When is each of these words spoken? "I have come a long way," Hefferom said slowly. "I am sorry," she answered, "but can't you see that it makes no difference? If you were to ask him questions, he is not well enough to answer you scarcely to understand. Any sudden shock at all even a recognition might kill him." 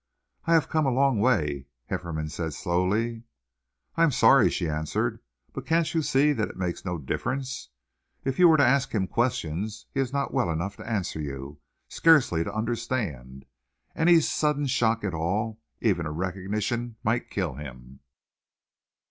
"I 0.45 0.55
have 0.55 0.67
come 0.67 0.87
a 0.87 0.91
long 0.91 1.19
way," 1.19 1.67
Hefferom 1.91 2.27
said 2.27 2.53
slowly. 2.55 3.21
"I 3.95 4.01
am 4.01 4.09
sorry," 4.09 4.49
she 4.49 4.67
answered, 4.67 5.19
"but 5.53 5.67
can't 5.67 5.93
you 5.93 6.01
see 6.01 6.33
that 6.33 6.49
it 6.49 6.57
makes 6.57 6.83
no 6.83 6.97
difference? 6.97 7.69
If 8.25 8.39
you 8.39 8.47
were 8.47 8.57
to 8.57 8.65
ask 8.65 8.95
him 8.95 9.05
questions, 9.05 9.85
he 9.93 9.99
is 9.99 10.11
not 10.11 10.33
well 10.33 10.49
enough 10.49 10.75
to 10.77 10.89
answer 10.89 11.21
you 11.21 11.59
scarcely 11.87 12.43
to 12.43 12.51
understand. 12.51 13.45
Any 13.95 14.21
sudden 14.21 14.65
shock 14.65 15.03
at 15.03 15.13
all 15.13 15.59
even 15.81 16.07
a 16.07 16.11
recognition 16.11 16.95
might 17.03 17.29
kill 17.29 17.53
him." 17.53 17.99